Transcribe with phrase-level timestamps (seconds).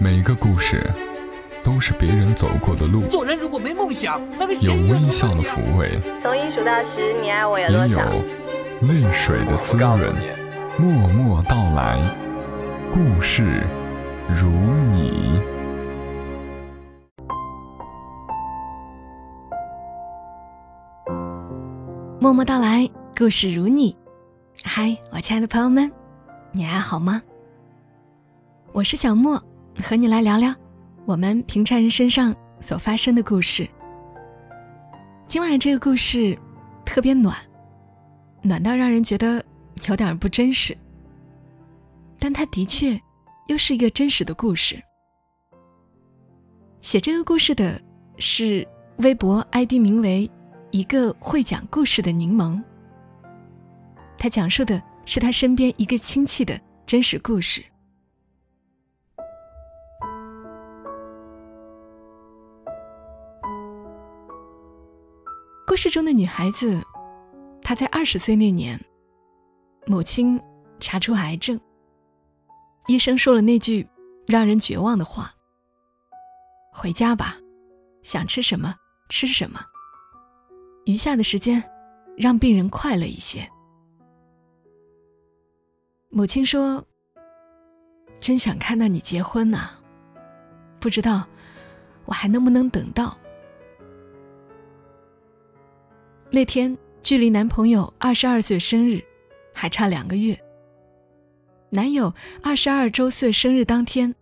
[0.00, 0.88] 每个故事
[1.64, 8.08] 都是别人走过的路，做人如果没梦想，那个有微笑的抚慰，从一数到十，你爱我有也有多少？
[8.82, 9.98] 泪水的滋润。
[10.78, 12.00] 默默到来，
[12.92, 13.66] 故事
[14.28, 14.48] 如
[14.92, 15.42] 你。
[22.20, 23.96] 默默到来，故事如你。
[24.62, 25.90] 嗨，我亲爱的朋友们，
[26.52, 27.20] 你还好吗？
[28.72, 29.42] 我是小莫，
[29.82, 30.54] 和你来聊聊
[31.06, 33.68] 我们平常人身上所发生的故事。
[35.26, 36.36] 今晚这个故事
[36.84, 37.36] 特别暖，
[38.42, 39.42] 暖到让人觉得
[39.88, 40.76] 有点不真实，
[42.18, 43.00] 但它的确
[43.46, 44.82] 又是一个真实的故事。
[46.80, 47.80] 写这个故事的
[48.18, 48.66] 是
[48.98, 50.30] 微博 ID 名为
[50.70, 52.60] “一个会讲故事的柠檬”，
[54.18, 57.64] 他讲述的是他身边一个亲戚的真实故事。
[65.68, 66.80] 故事中的女孩子，
[67.60, 68.82] 她在二十岁那年，
[69.86, 70.40] 母亲
[70.80, 71.60] 查出癌症，
[72.86, 73.86] 医生说了那句
[74.26, 75.30] 让人绝望的话
[76.72, 77.36] ：“回家吧，
[78.02, 78.74] 想吃什么
[79.10, 79.60] 吃什么，
[80.86, 81.62] 余下的时间
[82.16, 83.46] 让病人快乐一些。”
[86.08, 86.82] 母亲说
[88.18, 89.72] ：“真想看到你结婚呐、
[90.80, 91.26] 不知道
[92.06, 93.14] 我还能不能等到。”
[96.30, 99.02] 那天距离男朋友二十二岁生日
[99.54, 100.38] 还差两个月。
[101.70, 102.12] 男友
[102.42, 104.14] 二十二周岁生日当天，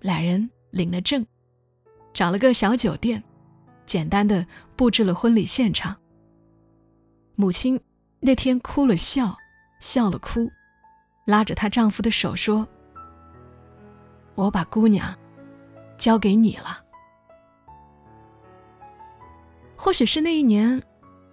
[0.00, 1.26] 两人领了证，
[2.12, 3.22] 找了个小酒店，
[3.86, 4.46] 简单的
[4.76, 5.96] 布置了婚礼现场。
[7.36, 7.80] 母亲
[8.20, 9.34] 那天哭了笑，
[9.80, 10.50] 笑了哭，
[11.24, 12.68] 拉着她丈夫的手说
[14.36, 15.16] ：“我把姑娘
[15.96, 16.84] 交给你了。”
[19.74, 20.82] 或许是那一年。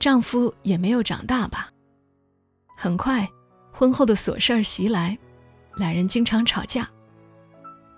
[0.00, 1.70] 丈夫也没有长大吧。
[2.74, 3.28] 很快，
[3.70, 5.16] 婚后的琐事儿袭来，
[5.76, 6.88] 两人经常吵架。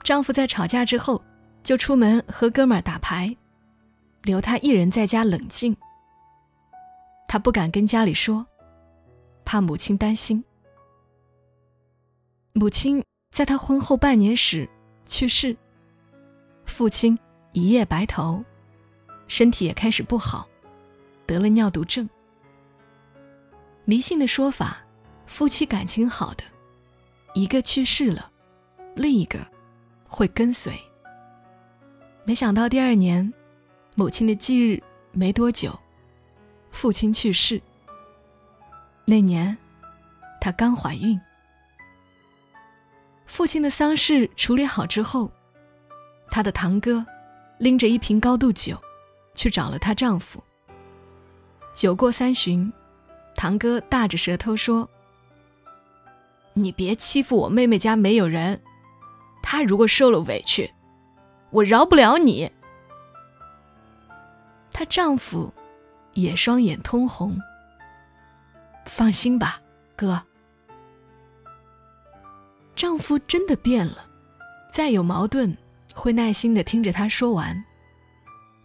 [0.02, 1.22] 丈夫在吵架之后，
[1.62, 3.34] 就出门和哥们儿打牌，
[4.22, 5.76] 留她一人在家冷静。
[7.28, 8.44] 她不敢跟家里说，
[9.44, 10.42] 怕母亲担心。
[12.52, 13.00] 母亲
[13.30, 14.68] 在她婚后半年时
[15.06, 15.56] 去世，
[16.66, 17.16] 父亲
[17.52, 18.44] 一夜白头，
[19.28, 20.48] 身体也开始不好。
[21.26, 22.08] 得了尿毒症。
[23.84, 24.78] 迷信的说法，
[25.26, 26.44] 夫妻感情好的，
[27.34, 28.30] 一个去世了，
[28.94, 29.38] 另一个
[30.06, 30.72] 会跟随。
[32.24, 33.32] 没想到第二年，
[33.96, 34.80] 母亲的忌日
[35.10, 35.76] 没多久，
[36.70, 37.60] 父亲去世。
[39.04, 39.56] 那年，
[40.40, 41.20] 她刚怀孕。
[43.26, 45.28] 父亲的丧事处理好之后，
[46.30, 47.04] 她的堂哥
[47.58, 48.80] 拎着一瓶高度酒，
[49.34, 50.40] 去找了她丈夫。
[51.72, 52.70] 酒过三巡，
[53.34, 54.88] 堂哥大着舌头说
[56.52, 58.60] ：“你别欺负我妹妹家没有人，
[59.42, 60.70] 她如果受了委屈，
[61.50, 62.50] 我饶不了你。”
[64.70, 65.52] 她丈夫
[66.12, 67.38] 也双眼通红。
[68.86, 69.60] 放心吧，
[69.96, 70.22] 哥。
[72.74, 74.04] 丈夫真的变了，
[74.70, 75.56] 再有矛盾
[75.94, 77.64] 会耐心的听着她说完。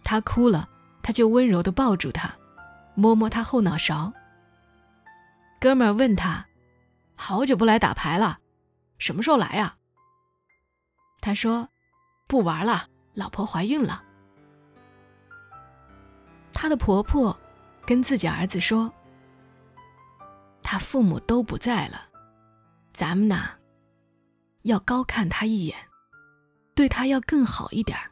[0.03, 0.67] 她哭了，
[1.01, 2.33] 他就温柔的抱住她。
[2.97, 4.11] 摸摸他后脑勺。
[5.59, 6.43] 哥们儿问他
[7.13, 8.39] ：“好久不来打牌了，
[8.97, 9.77] 什么时候来呀？”
[11.21, 11.69] 他说
[12.27, 14.03] ：“不玩了，老婆怀孕了。”
[16.51, 17.39] 他的婆婆
[17.85, 18.91] 跟自己儿子说
[20.63, 22.01] ：“他父母都不在了，
[22.93, 23.51] 咱们呐，
[24.63, 25.77] 要高看他一眼，
[26.73, 28.09] 对他要更好一点儿。”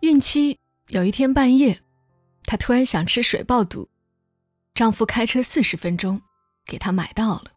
[0.00, 0.58] 孕期。
[0.92, 1.80] 有一天半夜，
[2.44, 3.88] 她突然想吃水爆肚，
[4.74, 6.20] 丈夫开车四十分钟
[6.66, 7.50] 给她买到了。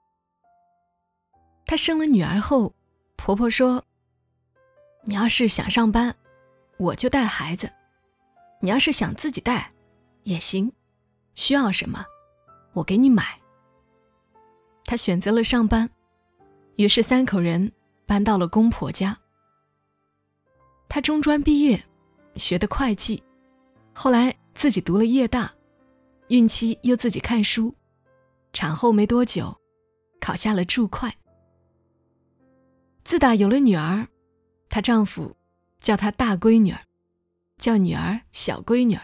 [1.65, 2.73] 她生了女儿后，
[3.17, 3.83] 婆婆说
[5.03, 6.15] ：“你要是想上班，
[6.77, 7.67] 我就带孩子；
[8.61, 9.69] 你要是想自己带，
[10.23, 10.71] 也行。
[11.33, 12.05] 需要什么，
[12.71, 13.37] 我给你买。”
[14.85, 15.89] 她选择了上班，
[16.77, 17.69] 于是三口人
[18.05, 19.17] 搬到了公婆家。
[20.87, 21.83] 她中专毕业。
[22.37, 23.23] 学的会计，
[23.97, 25.51] 后来自己读了夜大，
[26.27, 27.73] 孕期又自己看书，
[28.51, 29.57] 产后没多久，
[30.19, 31.09] 考下了注会。
[33.05, 34.05] 自打有了女儿，
[34.67, 35.33] 她丈夫
[35.79, 36.81] 叫她大闺女儿，
[37.57, 39.01] 叫女儿小闺女儿。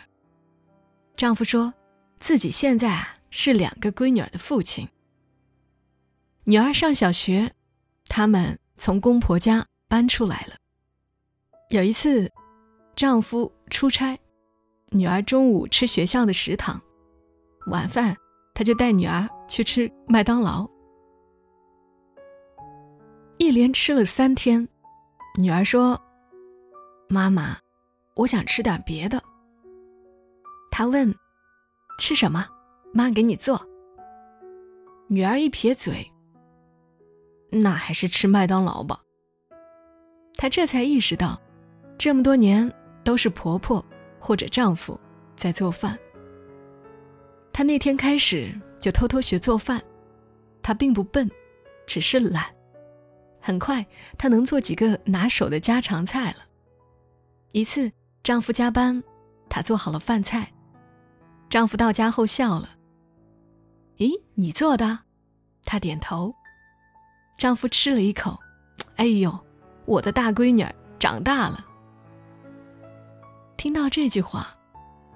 [1.15, 1.73] 丈夫说
[2.19, 4.85] 自己现在啊是两个闺女儿的父亲。
[6.43, 7.49] 女儿上小学，
[8.07, 10.55] 他们从公婆家搬出来了。
[11.69, 12.29] 有一次，
[12.93, 14.19] 丈夫出差，
[14.93, 16.79] 女儿中午吃学校的食堂，
[17.67, 18.13] 晚饭
[18.53, 20.69] 他就带女儿去吃麦当劳。
[23.37, 24.67] 一连吃了三天，
[25.39, 25.97] 女儿说
[27.07, 27.57] ：“妈妈，
[28.15, 29.23] 我想吃点别的。”
[30.69, 31.15] 他问
[31.97, 32.45] ：“吃什么？
[32.93, 33.65] 妈给你做。”
[35.07, 36.05] 女儿一撇嘴
[37.49, 38.99] ：“那还是吃麦当劳吧。”
[40.35, 41.39] 她这才意识到，
[41.97, 42.69] 这么多年
[43.05, 43.83] 都是婆婆
[44.21, 44.97] 或者丈夫
[45.35, 45.97] 在做饭。
[47.51, 49.81] 她那天开始就偷偷学做饭，
[50.61, 51.29] 她并不笨，
[51.85, 52.45] 只是懒。
[53.41, 53.85] 很快，
[54.17, 56.45] 她能做几个拿手的家常菜了。
[57.51, 57.91] 一次，
[58.23, 59.03] 丈夫加班，
[59.49, 60.49] 她做好了饭菜。
[61.49, 62.69] 丈夫到家后笑了。
[63.97, 64.99] 咦，你做的？
[65.65, 66.33] 她点头。
[67.37, 68.39] 丈夫吃了一口，
[68.95, 69.37] 哎呦，
[69.85, 70.63] 我的大闺女
[70.99, 71.65] 长大了。
[73.61, 74.57] 听到这句话，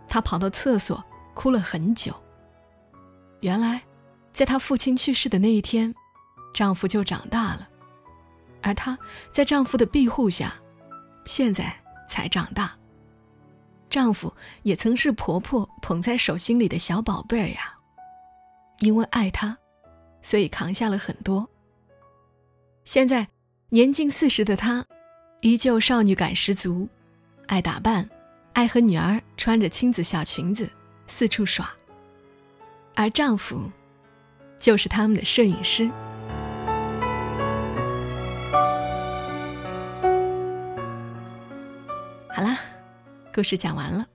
[0.07, 1.03] 她跑到厕所
[1.33, 2.13] 哭了很久。
[3.39, 3.81] 原来，
[4.33, 5.91] 在她父亲去世的那一天，
[6.53, 7.67] 丈夫就长大了，
[8.61, 8.95] 而她
[9.31, 10.53] 在丈夫的庇护下，
[11.25, 11.75] 现在
[12.07, 12.71] 才长大。
[13.89, 14.31] 丈夫
[14.61, 17.73] 也曾是婆婆捧在手心里的小宝贝儿呀。
[18.77, 19.57] 因为爱她，
[20.21, 21.49] 所以扛下了很多。
[22.83, 23.27] 现在
[23.69, 24.85] 年近四十的她，
[25.41, 26.87] 依旧少女感十足，
[27.47, 28.07] 爱打扮，
[28.55, 30.69] 爱和女儿穿着亲子小裙子
[31.07, 31.69] 四处耍。
[32.95, 33.69] 而丈夫，
[34.57, 35.91] 就是他们的摄影师。
[42.29, 42.57] 好啦，
[43.33, 44.07] 故事讲完了。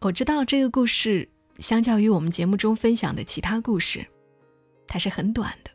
[0.00, 1.26] 我知道这个故事。
[1.58, 4.06] 相较于我们节目中分享的其他故事，
[4.86, 5.70] 它是很短的，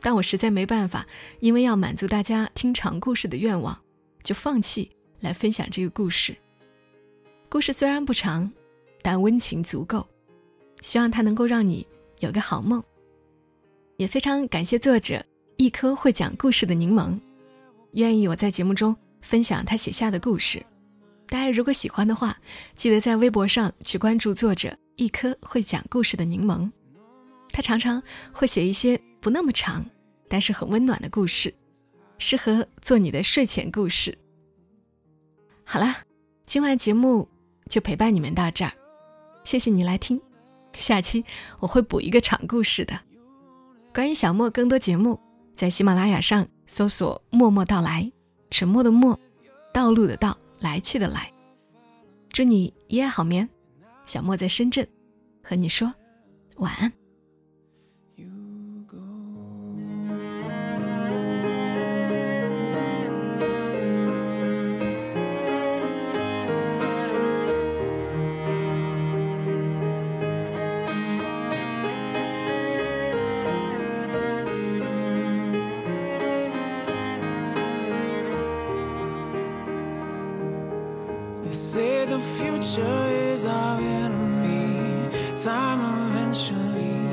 [0.00, 1.06] 但我实在没办法，
[1.40, 3.78] 因为要满足大家听长故事的愿望，
[4.22, 4.90] 就放弃
[5.20, 6.34] 来分享这个故事。
[7.54, 8.50] 故事虽然不长，
[9.00, 10.04] 但温情足够，
[10.80, 11.86] 希望它能够让你
[12.18, 12.82] 有个好梦。
[13.96, 15.24] 也非常感谢作者
[15.56, 17.16] 一颗会讲故事的柠檬，
[17.92, 20.60] 愿意我在节目中分享他写下的故事。
[21.28, 22.36] 大家如果喜欢的话，
[22.74, 24.76] 记得在微博上去关注作者。
[24.96, 26.68] 一颗会讲故事的柠檬，
[27.50, 28.02] 他常常
[28.32, 29.86] 会写一些不那么长，
[30.28, 31.54] 但是很温暖的故事，
[32.18, 34.18] 适合做你的睡前故事。
[35.62, 35.98] 好啦，
[36.46, 37.28] 今晚节目
[37.68, 38.72] 就陪伴你们到这儿，
[39.42, 40.20] 谢谢你来听，
[40.72, 41.24] 下期
[41.60, 42.98] 我会补一个长故事的。
[43.92, 45.18] 关于小莫更多节目，
[45.54, 48.10] 在喜马拉雅上搜索“默默到来”，
[48.50, 49.18] 沉默的默，
[49.72, 51.32] 道路的道，来去的来。
[52.30, 53.48] 祝你一夜好眠。
[54.04, 54.86] 小莫在深圳，
[55.42, 55.92] 和你说
[56.56, 57.03] 晚安。
[82.60, 85.08] future is our enemy.
[85.36, 87.10] Time eventually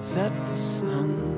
[0.00, 1.35] set the sun.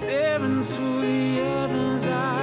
[0.00, 2.39] staring through the other's eyes.